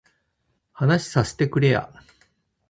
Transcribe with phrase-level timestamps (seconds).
[0.73, 1.93] 話させてくれや